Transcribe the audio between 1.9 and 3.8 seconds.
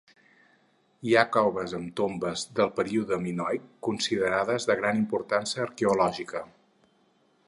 tombes del període minoic,